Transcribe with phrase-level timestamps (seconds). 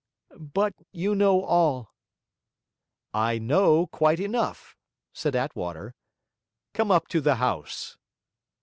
[0.59, 1.93] But you know all.'
[3.13, 4.75] 'I know quite enough,'
[5.13, 5.93] said Attwater.
[6.73, 7.97] 'Come up to the house.'